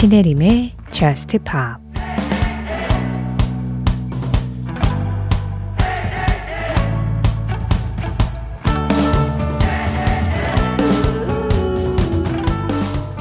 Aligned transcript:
신혜림의 0.00 0.72
Just 0.92 1.38
Pop 1.40 1.78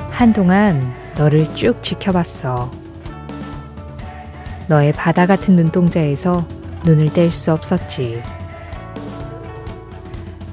한동안 0.09 0.93
너를 1.18 1.43
쭉 1.54 1.83
지켜봤어. 1.83 2.71
너의 4.69 4.93
바다 4.93 5.25
같은 5.25 5.57
눈동자에서 5.57 6.47
눈을 6.86 7.11
뗄 7.11 7.29
수 7.29 7.51
없었지. 7.51 8.23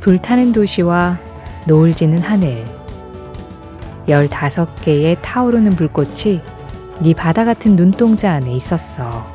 불타는 0.00 0.50
도시와 0.50 1.20
노을 1.68 1.94
지는 1.94 2.18
하늘. 2.18 2.75
열다섯 4.08 4.80
개의 4.82 5.16
타오르는 5.22 5.76
불꽃이 5.76 6.40
네 7.00 7.14
바다 7.14 7.44
같은 7.44 7.76
눈동자 7.76 8.32
안에 8.32 8.52
있었어. 8.52 9.26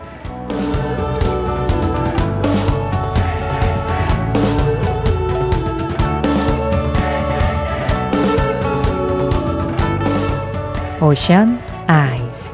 Ocean 11.02 11.59
Eyes 11.88 12.52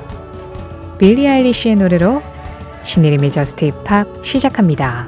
빌리 0.97 1.27
아일리쉬의 1.27 1.75
노래로 1.75 2.23
신혜림의 2.83 3.29
Just 3.29 3.65
Pop 3.65 4.07
시작합니다. 4.25 5.07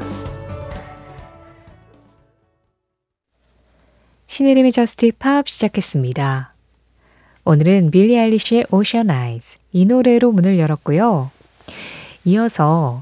신혜림의 4.27 4.73
Just 4.73 5.05
Pop 5.05 5.47
시작했습니다. 5.47 6.58
오늘은 7.49 7.89
빌리 7.89 8.15
아일리쉬의 8.15 8.67
Ocean 8.69 9.09
Eyes 9.09 9.57
이 9.71 9.87
노래로 9.87 10.31
문을 10.31 10.59
열었고요. 10.59 11.31
이어서 12.25 13.01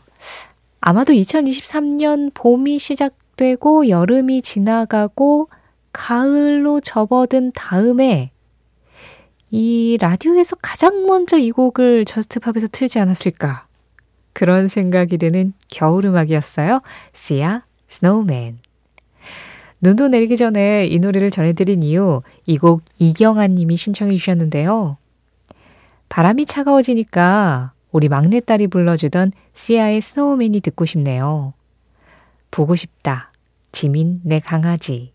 아마도 0.80 1.12
2023년 1.12 2.34
봄이 2.34 2.80
시작되고 2.80 3.90
여름이 3.90 4.42
지나가고 4.42 5.50
가을로 5.92 6.80
접어든 6.80 7.52
다음에 7.56 8.32
이 9.50 9.98
라디오에서 10.00 10.56
가장 10.62 11.08
먼저 11.08 11.38
이 11.38 11.52
곡을 11.52 12.06
Just 12.06 12.29
Pop에서 12.29 12.70
틀지 12.72 13.00
않았을까? 13.00 13.68
그런 14.32 14.70
생각이 14.70 15.18
드는 15.18 15.52
겨울 15.68 16.06
음악이었어요. 16.06 16.80
시아 17.14 17.64
Snowman. 17.90 18.60
눈도 19.82 20.08
내리기 20.08 20.38
전에 20.38 20.88
이 20.88 21.00
노래를 21.00 21.30
전해드린 21.32 21.84
이유, 21.84 22.22
이 22.46 22.58
곡 22.58 22.82
이경아 22.98 23.48
님이 23.48 23.76
신청해 23.76 24.16
주셨는데요. 24.18 24.98
바람이 26.10 26.46
차가워지니까 26.46 27.74
우리 27.92 28.10
막내딸이 28.10 28.68
불러주던 28.68 29.32
시아의 29.54 30.02
Snowman이 30.02 30.62
듣고 30.62 30.86
싶네요. 30.86 31.54
보고 32.52 32.76
싶다. 32.76 33.32
지민 33.72 34.22
내 34.24 34.40
강아지. 34.40 35.12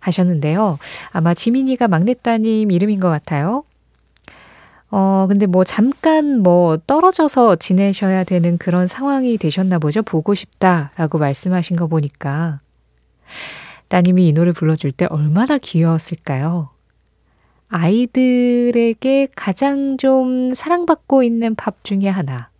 하셨는데요. 0.00 0.78
아마 1.12 1.32
지민이가 1.32 1.88
막내따님 1.88 2.70
이름인 2.70 3.00
것 3.00 3.08
같아요. 3.08 3.64
어, 4.90 5.26
근데 5.28 5.46
뭐 5.46 5.64
잠깐 5.64 6.40
뭐 6.40 6.76
떨어져서 6.86 7.56
지내셔야 7.56 8.24
되는 8.24 8.58
그런 8.58 8.86
상황이 8.86 9.38
되셨나 9.38 9.78
보죠. 9.78 10.02
보고 10.02 10.34
싶다라고 10.34 11.18
말씀하신 11.18 11.76
거 11.76 11.86
보니까. 11.86 12.60
따님이 13.88 14.28
이 14.28 14.32
노래 14.32 14.52
불러줄 14.52 14.92
때 14.92 15.06
얼마나 15.10 15.58
귀여웠을까요? 15.58 16.70
아이들에게 17.68 19.28
가장 19.34 19.96
좀 19.96 20.54
사랑받고 20.54 21.22
있는 21.22 21.54
밥 21.54 21.84
중에 21.84 22.08
하나. 22.08 22.50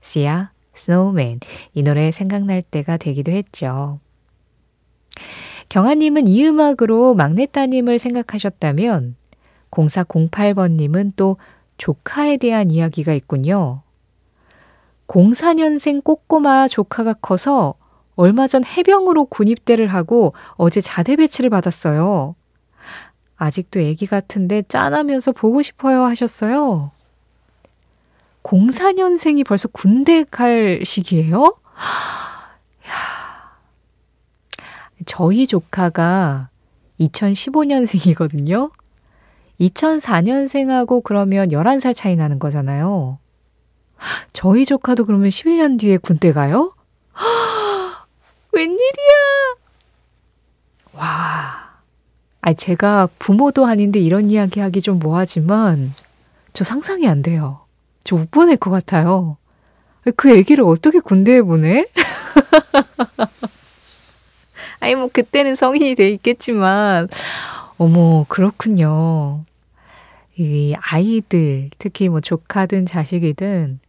시아, 0.00 0.50
스노우맨. 0.72 1.40
이 1.74 1.82
노래 1.82 2.10
생각날 2.10 2.62
때가 2.62 2.96
되기도 2.96 3.32
했죠. 3.32 4.00
경아님은 5.68 6.26
이 6.26 6.46
음악으로 6.46 7.14
막내 7.14 7.46
따님을 7.46 7.98
생각하셨다면 7.98 9.16
0408번님은 9.70 11.12
또 11.16 11.38
조카에 11.76 12.36
대한 12.36 12.70
이야기가 12.70 13.12
있군요. 13.14 13.82
04년생 15.08 16.02
꼬꼬마 16.02 16.68
조카가 16.68 17.14
커서 17.14 17.74
얼마 18.16 18.46
전 18.46 18.64
해병으로 18.64 19.26
군입대를 19.26 19.88
하고 19.88 20.34
어제 20.56 20.80
자대 20.80 21.16
배치를 21.16 21.50
받았어요. 21.50 22.34
아직도 23.36 23.80
애기 23.80 24.06
같은데 24.06 24.62
짠하면서 24.62 25.32
보고 25.32 25.62
싶어요 25.62 26.04
하셨어요. 26.04 26.90
04년생이 28.42 29.44
벌써 29.44 29.68
군대 29.68 30.24
갈 30.24 30.80
시기예요? 30.84 31.56
저희 35.04 35.46
조카가 35.46 36.48
2015년생이거든요. 37.00 38.70
2004년생하고 39.60 41.02
그러면 41.02 41.48
11살 41.48 41.94
차이 41.94 42.16
나는 42.16 42.38
거잖아요. 42.38 43.18
저희 44.32 44.64
조카도 44.64 45.04
그러면 45.04 45.28
11년 45.28 45.78
뒤에 45.78 45.96
군대 45.98 46.32
가요? 46.32 46.72
웬일이야! 48.56 49.56
와. 50.94 51.66
아 52.40 52.52
제가 52.54 53.08
부모도 53.18 53.66
아닌데 53.66 54.00
이런 54.00 54.30
이야기 54.30 54.60
하기 54.60 54.80
좀 54.80 54.98
뭐하지만, 54.98 55.92
저 56.54 56.64
상상이 56.64 57.06
안 57.06 57.20
돼요. 57.22 57.60
저 58.04 58.16
못 58.16 58.30
보낼 58.30 58.56
것 58.56 58.70
같아요. 58.70 59.36
그 60.16 60.34
애기를 60.34 60.64
어떻게 60.64 61.00
군대에 61.00 61.42
보내? 61.42 61.86
아니, 64.80 64.94
뭐, 64.94 65.08
그때는 65.12 65.54
성인이 65.56 65.94
돼 65.96 66.08
있겠지만, 66.10 67.08
어머, 67.76 68.24
그렇군요. 68.28 69.44
이 70.38 70.74
아이들, 70.78 71.70
특히 71.78 72.08
뭐 72.08 72.20
조카든 72.20 72.86
자식이든, 72.86 73.80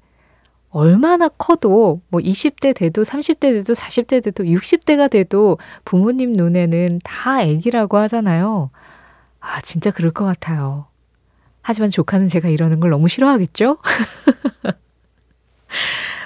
얼마나 0.70 1.28
커도 1.30 2.02
뭐 2.10 2.22
20대 2.22 2.76
돼도 2.76 3.04
30대 3.04 3.40
돼도 3.54 3.74
40대 3.74 4.24
돼도 4.24 4.44
60대가 4.44 5.10
돼도 5.10 5.58
부모님 5.86 6.34
눈에는 6.34 7.02
다 7.04 7.42
애기라고 7.42 7.98
하잖아요. 7.98 8.70
아, 9.40 9.62
진짜 9.62 9.92
그럴 9.92 10.12
것 10.12 10.26
같아요. 10.26 10.88
하지만 11.62 11.90
조카는 11.90 12.28
제가 12.28 12.50
이러는 12.50 12.80
걸 12.80 12.90
너무 12.90 13.08
싫어하겠죠? 13.08 13.78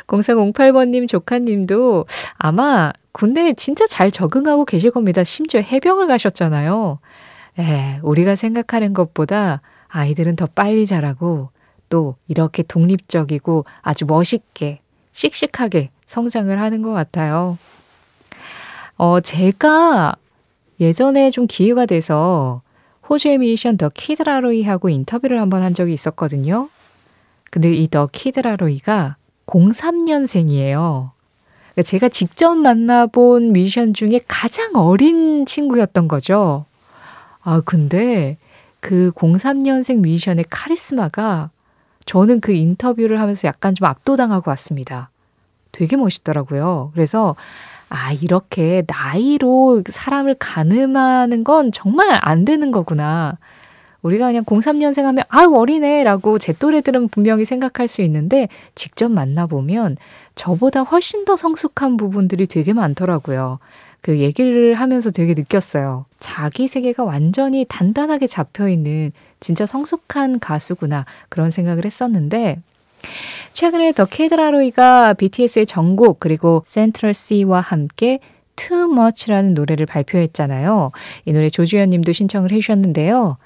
0408번님 0.07 1.07
조카님도 1.07 2.05
아마 2.35 2.91
군대에 3.13 3.53
진짜 3.53 3.87
잘 3.87 4.11
적응하고 4.11 4.65
계실 4.65 4.91
겁니다. 4.91 5.23
심지어 5.23 5.61
해병을 5.61 6.07
가셨잖아요. 6.07 6.99
에, 7.59 7.99
우리가 8.03 8.35
생각하는 8.35 8.93
것보다 8.93 9.61
아이들은 9.87 10.35
더 10.35 10.47
빨리 10.47 10.85
자라고 10.85 11.50
또 11.91 12.15
이렇게 12.27 12.63
독립적이고 12.63 13.65
아주 13.81 14.05
멋있게, 14.05 14.79
씩씩하게 15.11 15.91
성장을 16.07 16.59
하는 16.59 16.81
것 16.81 16.91
같아요. 16.93 17.59
어, 18.97 19.19
제가 19.19 20.15
예전에 20.79 21.29
좀 21.29 21.45
기회가 21.47 21.85
돼서 21.85 22.61
호주의 23.07 23.37
뮤지션 23.37 23.75
더 23.77 23.89
키드라로이하고 23.89 24.89
인터뷰를 24.89 25.39
한번 25.39 25.61
한 25.63 25.73
적이 25.73 25.93
있었거든요. 25.93 26.69
근데 27.51 27.73
이 27.75 27.87
더 27.89 28.07
키드라로이가 28.07 29.17
03년생이에요. 29.45 31.09
그러니까 31.73 31.81
제가 31.83 32.07
직접 32.07 32.55
만나본 32.55 33.51
뮤지션 33.51 33.93
중에 33.93 34.21
가장 34.29 34.75
어린 34.75 35.45
친구였던 35.45 36.07
거죠. 36.07 36.65
아, 37.41 37.61
근데 37.65 38.37
그 38.79 39.11
03년생 39.13 39.97
뮤지션의 39.97 40.45
카리스마가 40.49 41.49
저는 42.11 42.41
그 42.41 42.51
인터뷰를 42.51 43.21
하면서 43.21 43.47
약간 43.47 43.73
좀 43.73 43.87
압도당하고 43.87 44.51
왔습니다. 44.51 45.09
되게 45.71 45.95
멋있더라고요. 45.95 46.91
그래서 46.93 47.37
아, 47.87 48.11
이렇게 48.11 48.83
나이로 48.85 49.83
사람을 49.85 50.35
가늠하는 50.37 51.45
건 51.45 51.71
정말 51.71 52.19
안 52.21 52.43
되는 52.43 52.71
거구나. 52.71 53.37
우리가 54.01 54.27
그냥 54.27 54.43
03년생 54.43 55.03
하면 55.03 55.23
아 55.29 55.45
어리네라고 55.45 56.37
제 56.37 56.51
또래들은 56.51 57.07
분명히 57.07 57.45
생각할 57.45 57.87
수 57.87 58.01
있는데 58.01 58.49
직접 58.75 59.09
만나보면 59.09 59.95
저보다 60.35 60.81
훨씬 60.81 61.23
더 61.23 61.37
성숙한 61.37 61.95
부분들이 61.95 62.45
되게 62.45 62.73
많더라고요. 62.73 63.59
그 64.01 64.19
얘기를 64.19 64.73
하면서 64.73 65.11
되게 65.11 65.33
느꼈어요. 65.33 66.07
자기 66.19 66.67
세계가 66.67 67.05
완전히 67.05 67.65
단단하게 67.69 68.27
잡혀 68.27 68.67
있는 68.67 69.13
진짜 69.41 69.65
성숙한 69.65 70.39
가수구나 70.39 71.05
그런 71.27 71.51
생각을 71.51 71.83
했었는데 71.83 72.61
최근에 73.51 73.91
더 73.91 74.05
케드라로이가 74.05 75.15
BTS의 75.15 75.65
정국 75.65 76.19
그리고 76.21 76.63
센트럴 76.65 77.13
C와 77.13 77.59
함께 77.59 78.19
Too 78.55 78.91
Much라는 78.91 79.53
노래를 79.53 79.85
발표했잖아요. 79.85 80.91
이 81.25 81.33
노래 81.33 81.49
조주현 81.49 81.89
님도 81.89 82.13
신청을 82.13 82.51
해주셨는데요. 82.51 83.37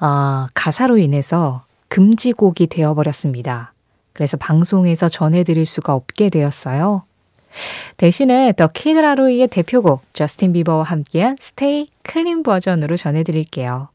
어, 0.00 0.46
가사로 0.54 0.98
인해서 0.98 1.64
금지곡이 1.88 2.68
되어버렸습니다. 2.68 3.72
그래서 4.12 4.36
방송에서 4.36 5.08
전해드릴 5.08 5.66
수가 5.66 5.94
없게 5.94 6.28
되었어요. 6.28 7.02
대신에 7.96 8.52
더 8.56 8.68
키드라로이의 8.68 9.48
대표곡 9.48 10.02
저스틴 10.12 10.52
비버와 10.54 10.84
함께한 10.84 11.36
Stay 11.38 11.88
clean 12.02 12.42
버전으로 12.42 12.96
전해드릴게요. 12.96 13.88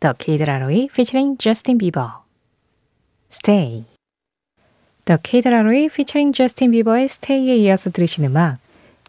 더 0.00 0.14
키드라로이 0.14 0.88
피처링 0.88 1.36
저스틴 1.36 1.76
비버 1.76 2.24
Stay 3.28 3.84
더 5.04 5.18
키드라로이 5.18 5.90
피처링 5.90 6.32
저스틴 6.32 6.70
비버의 6.70 7.06
Stay에 7.06 7.56
이어서 7.58 7.90
들으신 7.90 8.24
음악 8.24 8.58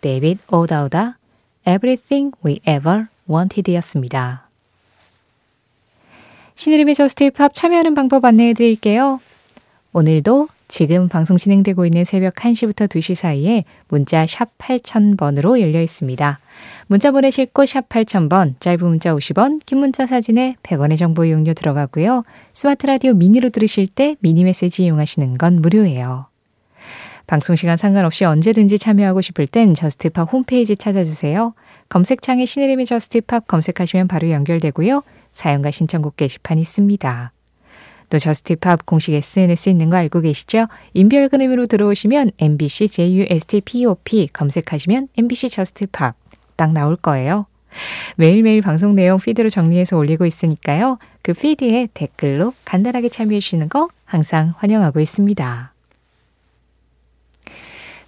데이빗 0.01 0.51
오다우다 0.51 1.17
Everything 1.65 2.35
We 2.45 2.59
Ever 2.67 3.05
Wanted이었습니다. 3.29 4.49
신혜림의 6.55 6.95
Just 6.95 7.31
Pop 7.31 7.53
참여하는 7.53 7.93
방법 7.93 8.25
안내해 8.25 8.53
드릴게요. 8.53 9.21
오늘도 9.93 10.49
지금 10.71 11.09
방송 11.09 11.35
진행되고 11.35 11.85
있는 11.85 12.05
새벽 12.05 12.35
1시부터 12.35 12.87
2시 12.87 13.13
사이에 13.13 13.65
문자 13.89 14.25
샵 14.25 14.57
8000번으로 14.57 15.59
열려 15.59 15.81
있습니다. 15.81 16.39
문자 16.87 17.11
보내실 17.11 17.47
곳 17.47 17.71
샵 17.71 17.89
8000번, 17.89 18.57
짧은 18.61 18.87
문자 18.87 19.13
50원, 19.13 19.59
긴 19.65 19.79
문자 19.79 20.05
사진에 20.05 20.55
100원의 20.63 20.97
정보 20.97 21.25
이용료 21.25 21.55
들어가고요. 21.55 22.23
스마트 22.53 22.85
라디오 22.85 23.13
미니로 23.13 23.49
들으실 23.49 23.85
때 23.87 24.15
미니 24.21 24.45
메시지 24.45 24.85
이용하시는 24.85 25.37
건 25.37 25.61
무료예요. 25.61 26.27
방송 27.27 27.57
시간 27.57 27.75
상관없이 27.75 28.23
언제든지 28.23 28.77
참여하고 28.77 29.19
싶을 29.19 29.47
땐 29.47 29.73
Just 29.73 30.06
Pop 30.06 30.31
홈페이지 30.31 30.77
찾아주세요. 30.77 31.53
검색창에 31.89 32.45
신혜림의 32.45 32.85
Just 32.85 33.20
Pop 33.20 33.45
검색하시면 33.49 34.07
바로 34.07 34.29
연결되고요. 34.29 35.03
사연과 35.33 35.69
신청곡 35.69 36.15
게시판 36.15 36.57
있습니다. 36.59 37.33
또 38.11 38.19
저스티팝 38.19 38.85
공식 38.85 39.13
SNS 39.13 39.69
있는 39.69 39.89
거 39.89 39.95
알고 39.95 40.19
계시죠? 40.19 40.67
인별그램으로 40.93 41.65
들어오시면 41.65 42.31
MBC 42.37 42.89
JUSTPOP 42.89 44.27
검색하시면 44.33 45.07
MBC 45.17 45.49
저스티팝 45.49 46.15
딱 46.57 46.73
나올 46.73 46.97
거예요. 46.97 47.45
매일매일 48.17 48.61
방송 48.61 48.95
내용 48.95 49.17
피드로 49.17 49.49
정리해서 49.49 49.95
올리고 49.97 50.25
있으니까요. 50.25 50.99
그 51.21 51.33
피드에 51.33 51.87
댓글로 51.93 52.53
간단하게 52.65 53.07
참여해 53.07 53.39
주시는 53.39 53.69
거 53.69 53.87
항상 54.03 54.53
환영하고 54.57 54.99
있습니다. 54.99 55.73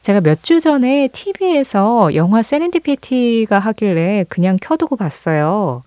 제가 0.02 0.20
몇 0.20 0.44
주 0.44 0.60
전에 0.60 1.08
TV에서 1.14 2.14
영화 2.16 2.44
세렌디피티가 2.44 3.58
하길래 3.58 4.26
그냥 4.28 4.58
켜두고 4.62 4.98
봤어요. 4.98 5.82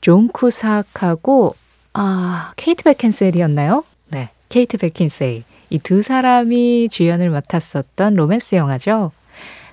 존 0.00 0.28
쿠삭하고 0.28 1.56
아, 1.92 2.52
케이트 2.56 2.84
베켄셀이었나요? 2.84 3.84
네, 4.08 4.30
케이트 4.48 4.76
베킨셀. 4.78 5.42
이 5.72 5.78
두 5.78 6.02
사람이 6.02 6.88
주연을 6.90 7.30
맡았었던 7.30 8.14
로맨스 8.14 8.56
영화죠. 8.56 9.12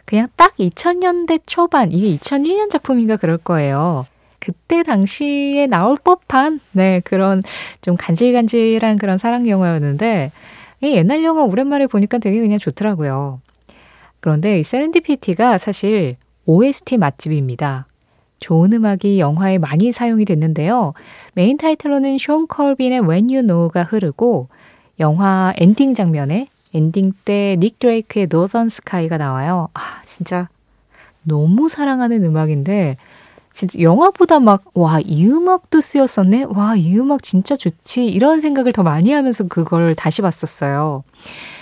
그냥 0.05 0.27
딱 0.35 0.55
2000년대 0.57 1.41
초반, 1.45 1.91
이게 1.91 2.15
2001년 2.17 2.69
작품인가 2.69 3.17
그럴 3.17 3.37
거예요. 3.37 4.05
그때 4.39 4.83
당시에 4.83 5.67
나올 5.67 5.97
법한, 5.97 6.59
네, 6.71 7.01
그런 7.03 7.41
좀 7.81 7.97
간질간질한 7.97 8.97
그런 8.97 9.17
사랑 9.17 9.49
영화였는데, 9.49 10.31
이 10.81 10.87
옛날 10.93 11.23
영화 11.23 11.43
오랜만에 11.43 11.87
보니까 11.87 12.19
되게 12.19 12.39
그냥 12.39 12.59
좋더라고요. 12.59 13.41
그런데 14.19 14.59
이 14.59 14.63
Serendipity가 14.63 15.57
사실 15.57 16.15
OST 16.45 16.97
맛집입니다. 16.97 17.87
좋은 18.39 18.73
음악이 18.73 19.19
영화에 19.19 19.57
많이 19.57 19.91
사용이 19.91 20.25
됐는데요. 20.25 20.93
메인 21.33 21.57
타이틀로는 21.57 22.17
숀 22.17 22.47
컬빈의 22.47 23.01
When 23.01 23.25
You 23.29 23.41
Know가 23.41 23.83
흐르고 23.83 24.47
영화 24.99 25.53
엔딩 25.57 25.93
장면에 25.95 26.47
엔딩 26.73 27.13
때 27.25 27.55
닉 27.59 27.79
드레이크의 27.79 28.27
Northern 28.31 28.67
Sky가 28.67 29.17
나와요. 29.17 29.69
아, 29.73 29.79
진짜 30.05 30.49
너무 31.23 31.69
사랑하는 31.69 32.23
음악인데 32.23 32.97
진짜 33.53 33.79
영화보다 33.79 34.39
막 34.39 34.63
와, 34.75 34.99
이 34.99 35.25
음악도 35.25 35.81
쓰였었네. 35.81 36.43
와, 36.49 36.75
이 36.75 36.95
음악 36.99 37.23
진짜 37.23 37.55
좋지. 37.55 38.05
이런 38.05 38.39
생각을 38.39 38.71
더 38.71 38.83
많이 38.83 39.11
하면서 39.11 39.45
그걸 39.45 39.95
다시 39.95 40.21
봤었어요. 40.21 41.03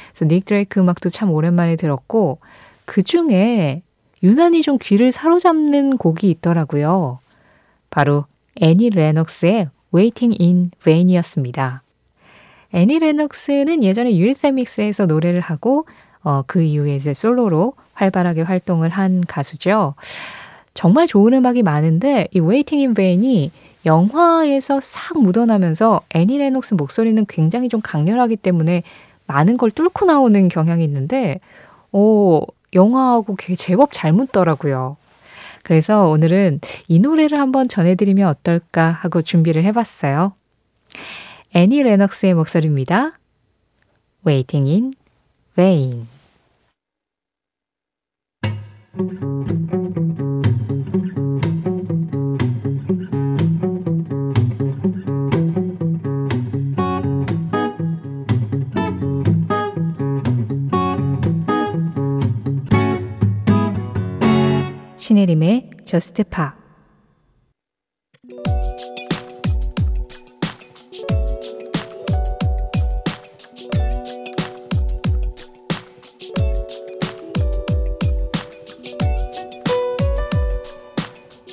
그래서 0.09 0.25
닉 0.27 0.43
드레이크 0.43 0.79
음악도 0.79 1.07
참 1.09 1.31
오랜만에 1.31 1.77
들었고 1.77 2.39
그 2.83 3.01
중에 3.01 3.81
유난히 4.23 4.61
좀 4.61 4.77
귀를 4.81 5.11
사로잡는 5.11 5.97
곡이 5.97 6.29
있더라고요. 6.29 7.19
바로 7.89 8.25
애니 8.61 8.89
레녹스의 8.91 9.69
Waiting 9.93 10.37
in 10.41 10.71
Vain이었습니다. 10.83 11.83
애니 12.73 12.99
레녹스는 12.99 13.83
예전에 13.83 14.17
유리세믹스에서 14.17 15.05
노래를 15.05 15.39
하고 15.39 15.85
어, 16.23 16.43
그 16.47 16.61
이후에 16.61 16.95
이제 16.95 17.13
솔로로 17.13 17.73
활발하게 17.93 18.41
활동을 18.41 18.89
한 18.89 19.23
가수죠. 19.27 19.95
정말 20.73 21.07
좋은 21.07 21.33
음악이 21.33 21.63
많은데 21.63 22.27
이 22.31 22.39
Waiting 22.39 22.85
in 22.87 22.93
Vain이 22.93 23.51
영화에서 23.85 24.79
싹 24.81 25.21
묻어나면서 25.21 26.01
애니 26.13 26.37
레녹스 26.37 26.73
목소리는 26.73 27.23
굉장히 27.27 27.69
좀 27.69 27.79
강렬하기 27.81 28.37
때문에 28.37 28.83
많은 29.27 29.57
걸 29.57 29.71
뚫고 29.71 30.05
나오는 30.05 30.47
경향이 30.47 30.83
있는데 30.83 31.39
오, 31.91 32.41
영화하고 32.75 33.35
제법 33.57 33.89
잘 33.93 34.11
묻더라고요. 34.11 34.97
그래서 35.63 36.07
오늘은 36.07 36.59
이 36.87 36.99
노래를 36.99 37.39
한번 37.39 37.67
전해드리면 37.67 38.27
어떨까 38.27 38.91
하고 38.91 39.23
준비를 39.23 39.63
해봤어요. 39.63 40.33
애니 41.55 41.81
레녹스의 41.81 42.35
목소리입니다. 42.35 43.13
Waiting 44.27 44.69
in 44.69 44.93
Vain. 45.55 46.07
신혜림의 65.15 65.69
Just 65.85 66.25
Pop 66.25 66.55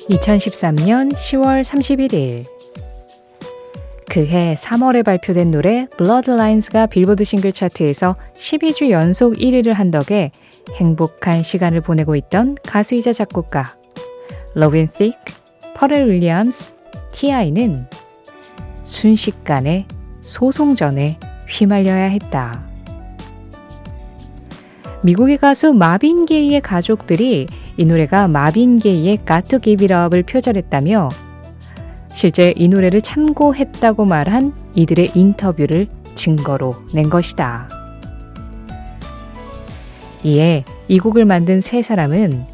(2013년 0.09 1.13
10월 1.13 1.63
31일) 1.63 2.52
그해 4.13 4.53
3월에 4.53 5.03
발표된 5.03 5.49
노래 5.49 5.87
Blurred 5.97 6.41
Lines가 6.41 6.85
빌보드 6.85 7.23
싱글 7.23 7.51
차트에서 7.51 8.15
12주 8.35 8.91
연속 8.91 9.33
1위를 9.33 9.73
한 9.73 9.89
덕에 9.89 10.29
행복한 10.75 11.41
시간을 11.41 11.81
보내고 11.81 12.15
있던 12.17 12.55
가수이자 12.63 13.11
작곡가 13.11 13.75
로빈 14.53 14.89
틱, 14.93 15.15
퍼렐 15.73 16.11
윌리엄스, 16.11 16.73
T.I.는 17.11 17.87
순식간에 18.83 19.87
소송전에 20.21 21.17
휘말려야 21.49 22.05
했다. 22.09 22.63
미국의 25.03 25.39
가수 25.39 25.73
마빈 25.73 26.27
게이의 26.27 26.61
가족들이 26.61 27.47
이 27.77 27.85
노래가 27.85 28.27
마빈 28.27 28.75
게이의 28.75 29.21
Got 29.27 29.49
to 29.49 29.59
Give 29.59 29.85
It 29.85 30.05
Up을 30.05 30.21
표절했다며 30.21 31.09
실제 32.13 32.53
이 32.55 32.67
노래를 32.67 33.01
참고했다고 33.01 34.05
말한 34.05 34.53
이들의 34.75 35.11
인터뷰를 35.15 35.87
증거로 36.15 36.75
낸 36.93 37.09
것이다. 37.09 37.69
이에 40.23 40.63
이 40.87 40.99
곡을 40.99 41.25
만든 41.25 41.59
세 41.59 41.81
사람은 41.81 42.45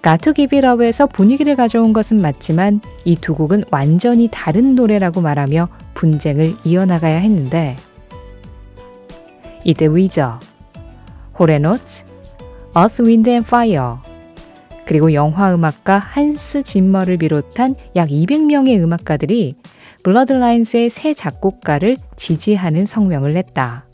가투 0.00 0.32
기비럽에서 0.32 1.06
분위기를 1.06 1.54
가져온 1.56 1.92
것은 1.92 2.20
맞지만 2.20 2.80
이 3.04 3.16
두 3.16 3.34
곡은 3.34 3.64
완전히 3.70 4.28
다른 4.30 4.74
노래라고 4.74 5.20
말하며 5.20 5.68
분쟁을 5.94 6.54
이어나가야 6.64 7.18
했는데 7.18 7.76
이때 9.64 9.86
위저, 9.86 10.40
호레노츠, 11.38 12.04
Earth, 12.76 13.02
Wind 13.02 13.30
and 13.30 13.46
Fire 13.46 13.96
그리고 14.84 15.12
영화 15.12 15.54
음악가 15.54 15.98
한스 15.98 16.62
짐머를 16.62 17.16
비롯한 17.18 17.76
약 17.96 18.08
200명의 18.08 18.82
음악가들이 18.82 19.56
블러드라인스의 20.02 20.90
새 20.90 21.14
작곡가를 21.14 21.96
지지하는 22.16 22.86
성명을 22.86 23.34
냈다. 23.34 23.86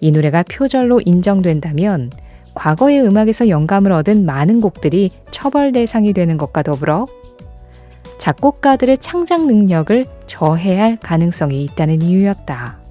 이 0.00 0.10
노래가 0.10 0.42
표절로 0.42 1.00
인정된다면 1.04 2.10
과거의 2.54 3.00
음악에서 3.02 3.48
영감을 3.48 3.92
얻은 3.92 4.26
많은 4.26 4.60
곡들이 4.60 5.10
처벌 5.30 5.72
대상이 5.72 6.12
되는 6.12 6.36
것과 6.36 6.62
더불어 6.62 7.06
작곡가들의 8.18 8.98
창작 8.98 9.46
능력을 9.46 10.04
저해할 10.26 10.96
가능성이 10.96 11.64
있다는 11.64 12.02
이유였다. 12.02 12.81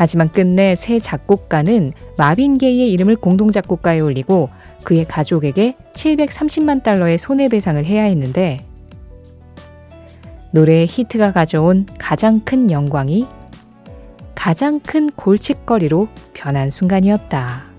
하지만 0.00 0.32
끝내 0.32 0.76
새 0.76 0.98
작곡가는 0.98 1.92
마빈 2.16 2.56
게이의 2.56 2.90
이름을 2.92 3.16
공동 3.16 3.52
작곡가에 3.52 4.00
올리고 4.00 4.48
그의 4.82 5.04
가족에게 5.04 5.76
730만 5.92 6.82
달러의 6.82 7.18
손해배상을 7.18 7.84
해야 7.84 8.04
했는데 8.04 8.64
노래의 10.52 10.86
히트가 10.86 11.32
가져온 11.32 11.84
가장 11.98 12.40
큰 12.46 12.70
영광이 12.70 13.26
가장 14.34 14.80
큰 14.80 15.10
골칫거리로 15.10 16.08
변한 16.32 16.70
순간이었다. 16.70 17.69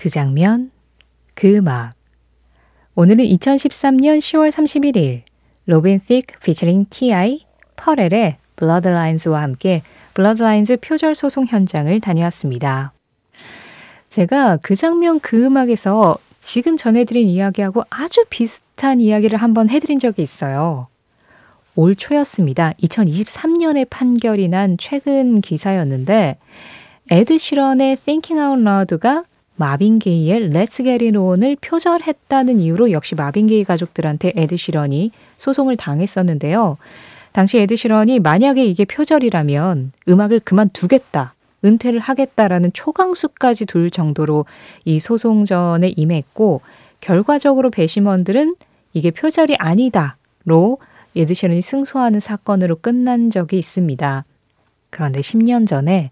그 0.00 0.08
장면, 0.08 0.70
그 1.34 1.56
음악. 1.56 1.92
오늘은 2.94 3.22
2013년 3.22 4.18
10월 4.18 4.50
31일 4.50 5.24
로빈 5.66 6.00
틱 6.06 6.40
피처링 6.40 6.86
T.I. 6.88 7.44
퍼렐의 7.76 8.38
Blurred 8.56 8.99
Lines와 8.99 9.42
함께 9.42 9.82
Blurred 10.14 10.51
Lines 10.51 10.78
표절 10.78 11.14
소송 11.14 11.44
현장을 11.44 12.00
다녀왔습니다. 12.00 12.94
제가 14.08 14.56
그 14.62 14.74
장면 14.74 15.20
그 15.20 15.44
음악에서 15.44 16.16
지금 16.38 16.78
전해드린 16.78 17.28
이야기하고 17.28 17.84
아주 17.90 18.24
비슷한 18.30 19.00
이야기를 19.00 19.36
한번 19.38 19.68
해드린 19.68 19.98
적이 19.98 20.22
있어요. 20.22 20.88
올 21.74 21.94
초였습니다. 21.94 22.72
2023년에 22.82 23.86
판결이 23.90 24.48
난 24.48 24.78
최근 24.78 25.42
기사였는데 25.42 26.38
에드 27.10 27.36
시런의 27.36 27.96
Thinking 27.96 28.40
Out 28.40 28.62
Loud가 28.62 29.24
마빈 29.60 29.98
게이의 29.98 30.48
Let's 30.48 30.82
Get 30.82 31.04
It 31.04 31.18
On을 31.18 31.54
표절했다는 31.60 32.60
이유로 32.60 32.92
역시 32.92 33.14
마빈 33.14 33.46
게이 33.46 33.64
가족들한테 33.64 34.32
에드 34.34 34.56
시런이 34.56 35.10
소송을 35.36 35.76
당했었는데요. 35.76 36.78
당시 37.32 37.58
에드 37.58 37.76
시런이 37.76 38.20
만약에 38.20 38.64
이게 38.64 38.86
표절이라면 38.86 39.92
음악을 40.08 40.40
그만두겠다. 40.40 41.34
은퇴를 41.62 42.00
하겠다라는 42.00 42.72
초강수까지 42.72 43.66
둘 43.66 43.90
정도로 43.90 44.46
이 44.86 44.98
소송전에 44.98 45.92
임했고 45.94 46.62
결과적으로 47.02 47.68
배심원들은 47.68 48.56
이게 48.94 49.10
표절이 49.10 49.56
아니다로 49.58 50.78
에드 51.14 51.34
시런이 51.34 51.60
승소하는 51.60 52.18
사건으로 52.18 52.76
끝난 52.76 53.28
적이 53.28 53.58
있습니다. 53.58 54.24
그런데 54.88 55.20
10년 55.20 55.66
전에 55.66 56.08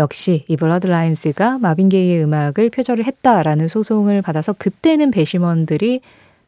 역시 0.00 0.44
이 0.48 0.56
Blurred 0.56 1.07
Lines가 1.07 1.58
마빈 1.58 1.90
게이의 1.90 2.24
음악을 2.24 2.70
표절을 2.70 3.04
했다라는 3.04 3.68
소송을 3.68 4.22
받아서 4.22 4.54
그때는 4.54 5.10
배심원들이 5.10 6.00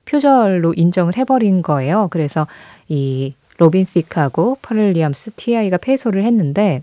표절로 0.06 0.74
인정을 0.74 1.16
해버린 1.16 1.62
거예요. 1.62 2.08
그래서 2.10 2.48
이 2.88 3.34
로빈 3.58 3.84
틱하고 3.84 4.58
퍼렐 4.62 4.94
윌리엄스 4.94 5.32
T.I.가 5.32 5.76
패소를 5.76 6.24
했는데 6.24 6.82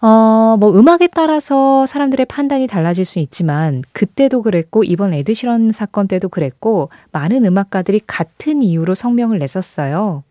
어, 0.00 0.56
뭐 0.58 0.78
음악에 0.78 1.08
따라서 1.08 1.86
사람들의 1.86 2.26
판단이 2.26 2.66
달라질 2.66 3.04
수 3.04 3.18
있지만 3.18 3.82
그때도 3.92 4.42
그랬고 4.42 4.84
이번 4.84 5.14
에드시런 5.14 5.72
사건 5.72 6.08
때도 6.08 6.28
그랬고 6.28 6.90
많은 7.12 7.44
음악가들이 7.44 8.02
같은 8.06 8.62
이유로 8.62 8.94
성명을 8.94 9.38
냈었어요. 9.38 10.22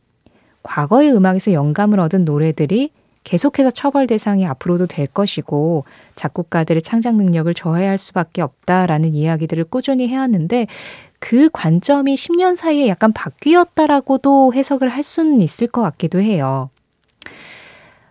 과거의 0.63 1.11
음악에서 1.13 1.53
영감을 1.53 1.99
얻은 1.99 2.25
노래들이 2.25 2.91
계속해서 3.27 3.71
처벌 3.71 4.07
대상이 4.07 4.45
앞으로도 4.47 4.87
될 4.87 5.05
것이고 5.05 5.83
작곡가들의 6.15 6.81
창작 6.81 7.15
능력을 7.15 7.53
저해할 7.53 7.97
수밖에 7.97 8.41
없다라는 8.41 9.15
이야기들을 9.15 9.65
꾸준히 9.65 10.07
해왔는데 10.07 10.67
그 11.19 11.49
관점이 11.51 12.15
10년 12.15 12.55
사이에 12.55 12.87
약간 12.87 13.11
바뀌었다라고도 13.11 14.53
해석을 14.53 14.87
할 14.87 15.03
수는 15.03 15.41
있을 15.41 15.67
것 15.67 15.81
같기도 15.81 16.21
해요. 16.21 16.69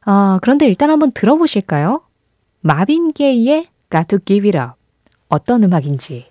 아, 0.05 0.39
그런데 0.43 0.67
일단 0.67 0.91
한번 0.91 1.13
들어보실까요? 1.13 2.03
마빈 2.61 3.13
게이의 3.13 3.69
Got 3.91 4.09
to 4.09 4.19
Give 4.23 4.47
It 4.51 4.59
Up. 4.59 4.75
어떤 5.29 5.65
음악인지. 5.65 6.27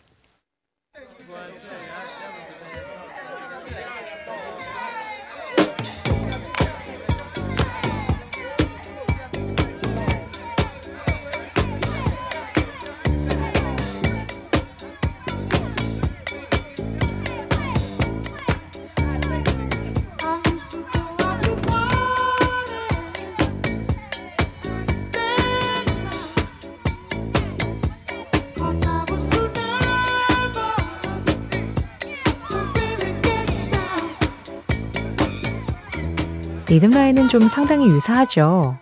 리듬 36.68 36.90
라인은 36.90 37.30
좀 37.30 37.48
상당히 37.48 37.88
유사하죠. 37.88 38.78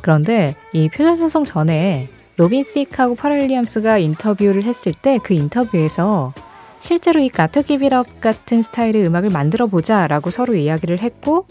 그런데 0.00 0.54
이 0.72 0.88
표절 0.88 1.16
소송 1.16 1.44
전에 1.44 2.08
로빈 2.36 2.64
틱하고 2.64 3.14
퍼렐 3.14 3.40
윌리엄스가 3.40 3.98
인터뷰를 3.98 4.64
했을 4.64 4.92
때 4.92 5.18
그 5.22 5.34
인터뷰에서 5.34 6.32
실제로 6.80 7.20
이 7.20 7.28
Got 7.28 7.48
to 7.48 7.62
Give 7.62 7.91
It 7.91 8.05
Up 8.05 8.20
같은 8.20 8.62
스타일의 8.62 9.06
음악을 9.06 9.30
만들어 9.30 9.66
보자라고 9.66 10.30
서로 10.30 10.54
이야기를 10.54 10.98
했고 10.98 11.46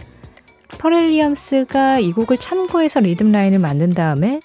퍼렐 0.77 1.07
윌리엄스가 1.07 1.99
이 1.99 2.11
곡을 2.11 2.37
참고해서 2.37 2.99
리듬 2.99 3.31
라인을 3.31 3.59
만든 3.59 3.91
다음에 3.91 4.39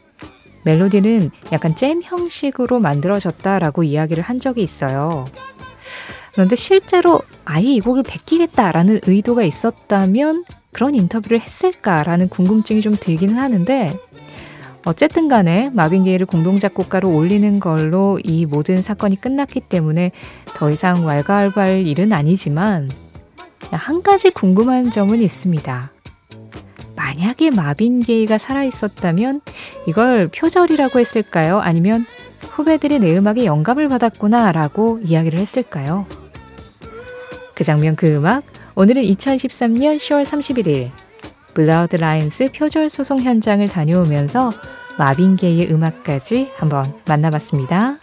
멜로디는 0.65 1.31
약간 1.53 1.75
잼 1.75 2.01
형식으로 2.03 2.81
만들어졌다라고 2.81 3.83
이야기를 3.83 4.23
한 4.23 4.41
적이 4.41 4.63
있어요. 4.63 5.25
그런데 6.33 6.57
실제로 6.57 7.21
아예 7.45 7.65
이 7.65 7.81
곡을 7.81 8.03
베끼겠다라는 8.03 9.01
의도가 9.07 9.43
있었다면 9.43 10.45
그런 10.73 10.95
인터뷰를 10.95 11.41
했을까라는 11.41 12.29
궁금증이 12.29 12.81
좀 12.83 12.97
들기는 12.99 13.37
하는데 13.37 13.93
어쨌든 14.85 15.29
간에 15.29 15.71
마빈 15.73 16.05
게이를 16.05 16.27
공동작곡가로 16.27 17.15
올리는 17.15 17.61
걸로 17.61 18.19
이 18.23 18.47
모든 18.47 18.81
사건이 18.81 19.21
끝났기 19.21 19.61
때문에 19.61 20.13
더 20.57 20.71
이상 20.71 21.05
왈가왈부할 21.05 21.87
일은 21.87 22.13
아니지만 22.13 22.89
한 23.71 24.03
가지 24.03 24.31
궁금한 24.31 24.91
점은 24.91 25.21
있습니다. 25.21 25.93
만약에 26.97 27.51
마빈 27.51 28.01
게이가 28.01 28.39
살아있었다면 28.39 29.41
이걸 29.87 30.29
표절이라고 30.29 30.99
했을까요? 30.99 31.59
아니면 31.61 32.07
후배들이 32.41 32.99
내 32.99 33.17
음악에 33.17 33.45
영감을 33.45 33.89
받았구나 33.89 34.53
라고 34.53 35.01
이야기를 35.03 35.39
했을까요? 35.39 36.07
그 37.55 37.65
장면 37.65 37.97
그 37.97 38.07
음악 38.15 38.45
오늘은 38.81 39.03
2013년 39.03 39.97
10월 39.97 40.23
31일 40.23 40.93
Blurred 41.53 41.97
Lines 41.97 42.53
표절 42.53 42.89
소송 42.89 43.19
현장을 43.19 43.67
다녀오면서 43.67 44.53
마빈 44.97 45.35
게이의 45.35 45.73
음악까지 45.73 46.53
한번 46.55 46.95
만나봤습니다. 47.09 47.99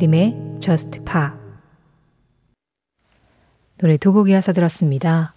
신혜림의 0.00 0.34
Just 0.60 1.02
Pa 1.04 1.28
노래 3.78 3.96
두 3.96 4.12
곡 4.12 4.28
이어서 4.30 4.52
들었습니다. 4.52 5.34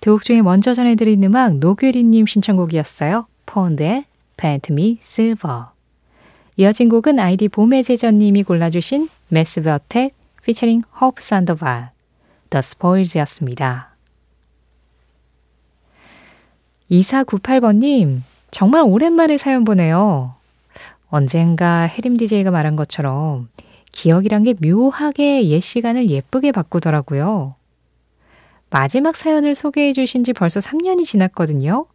두 0.00 0.12
곡 0.12 0.22
중에 0.22 0.42
먼저 0.42 0.72
전해드린 0.74 1.22
음악 1.24 1.56
노규리님 1.56 2.26
신청곡이었어요. 2.26 3.26
폰드의 3.46 4.04
Paint 4.36 4.72
Me 4.72 4.98
Silver 5.02 5.64
이어진 6.56 6.88
곡은 6.88 7.18
아이디 7.18 7.48
봄의 7.48 7.82
제전님이 7.84 8.44
골라주신 8.44 9.08
Massive 9.32 9.72
Attack 9.72 10.16
featuring 10.42 10.86
Hope 11.02 11.20
Sandoval 11.20 11.88
The 12.50 12.60
Spoils였습니다. 12.60 13.96
2498번님, 16.90 18.22
정말 18.50 18.82
오랜만에 18.82 19.36
사연 19.36 19.64
보내요. 19.64 20.34
언젠가 21.10 21.82
해림 21.82 22.16
DJ가 22.16 22.50
말한 22.50 22.76
것처럼 22.76 23.48
기억이란 23.92 24.44
게 24.44 24.54
묘하게 24.54 25.48
옛 25.48 25.60
시간을 25.60 26.10
예쁘게 26.10 26.52
바꾸더라고요. 26.52 27.54
마지막 28.70 29.16
사연을 29.16 29.54
소개해 29.54 29.92
주신 29.92 30.24
지 30.24 30.32
벌써 30.32 30.60
3년이 30.60 31.04
지났거든요. 31.04 31.86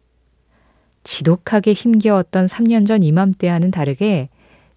지독하게 1.04 1.72
힘겨웠던 1.72 2.46
3년 2.46 2.86
전 2.86 3.02
이맘때와는 3.02 3.70
다르게 3.70 4.28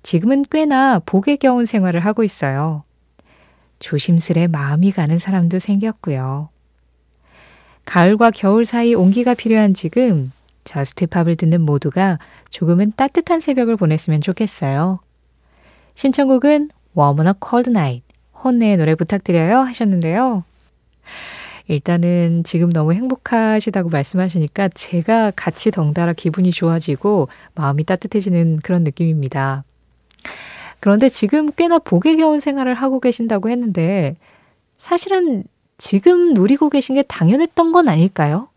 지금은 0.03 0.45
꽤나 0.49 0.99
복에 0.99 1.37
겨운 1.37 1.65
생활을 1.65 2.01
하고 2.01 2.23
있어요. 2.23 2.83
조심스레 3.79 4.47
마음이 4.47 4.91
가는 4.91 5.17
사람도 5.17 5.59
생겼고요. 5.59 6.49
가을과 7.85 8.31
겨울 8.31 8.65
사이 8.65 8.93
온기가 8.93 9.33
필요한 9.33 9.73
지금 9.73 10.31
저스트팝을 10.65 11.37
듣는 11.37 11.61
모두가 11.61 12.19
조금은 12.49 12.93
따뜻한 12.95 13.39
새벽을 13.39 13.77
보냈으면 13.77 14.21
좋겠어요. 14.21 14.99
신청곡은 15.95 16.69
Warm 16.97 17.19
on 17.19 17.27
a 17.27 17.33
Cold 17.47 17.69
Night, 17.69 18.03
혼내의 18.43 18.77
노래 18.77 18.95
부탁드려요 18.95 19.59
하셨는데요. 19.59 20.43
일단은 21.67 22.43
지금 22.45 22.71
너무 22.71 22.93
행복하시다고 22.93 23.89
말씀하시니까 23.89 24.69
제가 24.69 25.31
같이 25.35 25.69
덩달아 25.69 26.13
기분이 26.13 26.51
좋아지고 26.51 27.27
마음이 27.55 27.83
따뜻해지는 27.83 28.59
그런 28.63 28.83
느낌입니다. 28.83 29.65
그런데 30.79 31.09
지금 31.09 31.51
꽤나 31.51 31.79
복에 31.79 32.15
겨운 32.15 32.39
생활을 32.39 32.73
하고 32.73 32.99
계신다고 32.99 33.49
했는데 33.49 34.15
사실은 34.77 35.43
지금 35.77 36.33
누리고 36.33 36.69
계신 36.69 36.95
게 36.95 37.03
당연했던 37.03 37.71
건 37.71 37.89
아닐까요? 37.89 38.47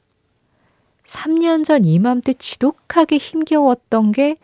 3년 1.04 1.64
전 1.64 1.84
이맘때 1.84 2.34
지독하게 2.34 3.16
힘겨웠던 3.16 4.12
게 4.12 4.36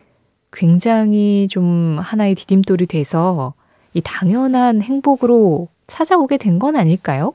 굉장히 0.53 1.47
좀 1.49 1.99
하나의 2.01 2.35
디딤돌이 2.35 2.87
돼서 2.87 3.55
이 3.97 4.01
당연한 4.03 4.83
행복으로 4.83 5.69
찾아오게 5.87 6.37
된 6.39 6.59
건 6.59 6.77
아닐까요? 6.77 7.35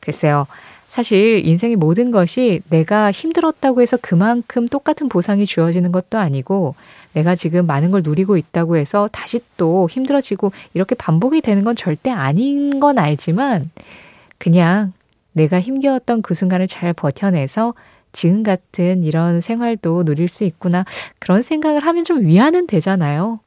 글쎄요. 0.00 0.46
사실 0.88 1.42
인생의 1.44 1.76
모든 1.76 2.10
것이 2.10 2.62
내가 2.70 3.10
힘들었다고 3.10 3.82
해서 3.82 3.98
그만큼 4.00 4.66
똑같은 4.66 5.08
보상이 5.08 5.44
주어지는 5.44 5.92
것도 5.92 6.16
아니고 6.18 6.74
내가 7.12 7.34
지금 7.34 7.66
많은 7.66 7.90
걸 7.90 8.02
누리고 8.02 8.36
있다고 8.36 8.76
해서 8.76 9.08
다시 9.12 9.40
또 9.56 9.88
힘들어지고 9.90 10.52
이렇게 10.74 10.94
반복이 10.94 11.40
되는 11.42 11.64
건 11.64 11.76
절대 11.76 12.10
아닌 12.10 12.80
건 12.80 12.98
알지만 12.98 13.70
그냥 14.38 14.92
내가 15.32 15.60
힘겨웠던 15.60 16.22
그 16.22 16.32
순간을 16.34 16.66
잘 16.66 16.92
버텨내서 16.94 17.74
지금 18.12 18.42
같은 18.42 19.02
이런 19.02 19.42
생활도 19.42 20.04
누릴 20.04 20.28
수 20.28 20.44
있구나. 20.44 20.86
그런 21.18 21.42
생각을 21.42 21.80
하면 21.84 22.04
좀 22.04 22.24
위안은 22.24 22.66
되잖아요. 22.66 23.40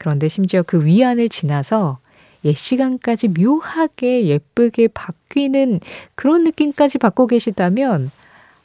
그런데 0.00 0.28
심지어 0.28 0.62
그 0.62 0.82
위안을 0.86 1.28
지나서 1.28 1.98
옛 2.46 2.54
시간까지 2.54 3.28
묘하게 3.28 4.24
예쁘게 4.28 4.88
바뀌는 4.88 5.80
그런 6.14 6.42
느낌까지 6.44 6.96
받고 6.96 7.26
계시다면, 7.26 8.10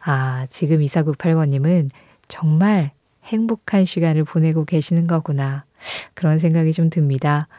아, 0.01 0.47
지금 0.49 0.79
2498번님은 0.79 1.89
정말 2.29 2.91
행복한 3.25 3.83
시간을 3.83 4.23
보내고 4.23 4.63
계시는 4.63 5.07
거구나. 5.07 5.65
그런 6.13 6.39
생각이 6.39 6.71
좀 6.71 6.89
듭니다. 6.89 7.49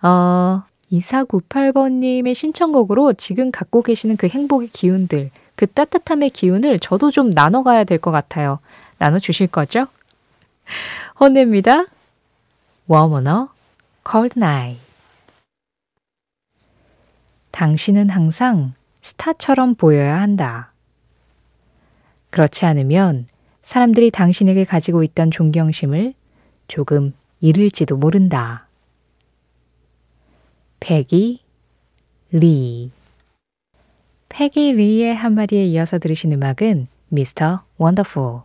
어, 0.00 0.62
2498번님의 0.90 2.34
신청곡으로 2.34 3.12
지금 3.12 3.50
갖고 3.50 3.82
계시는 3.82 4.16
그 4.16 4.28
행복의 4.28 4.68
기운들, 4.68 5.28
그 5.54 5.66
따뜻함의 5.66 6.30
기운을 6.30 6.78
저도 6.78 7.10
좀 7.10 7.28
나눠가야 7.28 7.84
될 7.84 7.98
것 7.98 8.10
같아요. 8.10 8.58
나눠주실 8.96 9.48
거죠? 9.48 9.86
혼냅니다. 11.20 11.84
워머너, 12.92 13.48
cold 14.06 14.38
night. 14.38 14.78
당신은 17.50 18.10
항상 18.10 18.74
스타처럼 19.00 19.76
보여야 19.76 20.20
한다. 20.20 20.74
그렇지 22.28 22.66
않으면 22.66 23.28
사람들이 23.62 24.10
당신에게 24.10 24.66
가지고 24.66 25.02
있던 25.04 25.30
존경심을 25.30 26.12
조금 26.68 27.14
잃을지도 27.40 27.96
모른다. 27.96 28.66
패기 30.78 31.40
리 32.30 32.90
패기 34.28 34.70
리의 34.72 35.14
한마디에 35.16 35.64
이어서 35.64 35.98
들으신 35.98 36.30
음악은 36.34 36.88
미스터 37.08 37.64
원더풀 37.78 38.42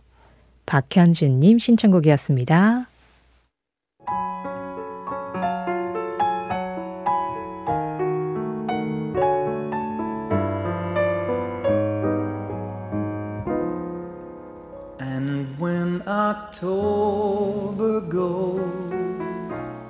박현준님 0.64 1.58
신청곡이었습니다. 1.58 2.88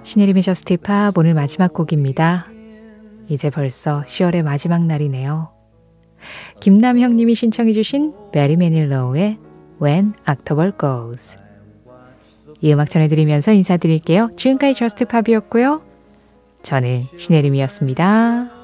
신혜림의 0.03 0.43
Just 0.43 0.85
Pop 0.85 1.17
오늘 1.17 1.35
마지막 1.35 1.73
곡입니다. 1.73 2.47
이제 3.29 3.51
벌써 3.51 4.03
10월의 4.03 4.43
마지막 4.43 4.85
날이네요. 4.85 5.51
김남형 6.61 7.17
님이 7.17 7.35
신청해 7.35 7.73
주신 7.73 8.13
베리 8.33 8.57
매닐로우의 8.57 9.39
When 9.81 10.15
October 10.29 10.73
Goes 10.79 11.39
이 12.61 12.73
음악 12.73 12.91
전해드리면서 12.91 13.53
인사드릴게요. 13.53 14.31
지금까지 14.37 14.75
Just 14.75 15.00
Pop이었고요. 15.00 15.83
저는 16.63 17.05
신혜림이었습니다. 17.17 18.58